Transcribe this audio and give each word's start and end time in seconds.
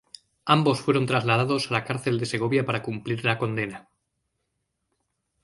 Ambos 0.45 0.81
fueron 0.81 1.05
trasladados 1.05 1.69
a 1.69 1.73
la 1.75 1.83
cárcel 1.83 2.17
de 2.19 2.25
Segovia 2.25 2.65
para 2.65 2.81
cumplir 2.81 3.23
la 3.23 3.37
condena. 3.37 3.87